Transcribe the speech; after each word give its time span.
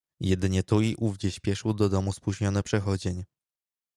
"Jedynie 0.19 0.63
tu 0.63 0.81
i 0.81 0.95
ówdzie 0.95 1.31
śpieszył 1.31 1.73
do 1.73 1.89
domu 1.89 2.13
spóźniony 2.13 2.63
przechodzień." 2.63 3.23